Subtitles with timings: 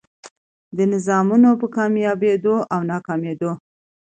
[0.75, 3.51] دې نظامونو په کاميابېدو او ناکامېدو